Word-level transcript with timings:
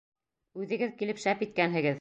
Үҙегеҙ 0.63 0.97
килеп 1.03 1.23
шәп 1.27 1.47
иткәнһегеҙ. 1.49 1.89